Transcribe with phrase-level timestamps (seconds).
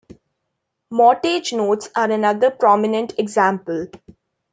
[0.89, 3.85] Mortgage notes are another prominent example.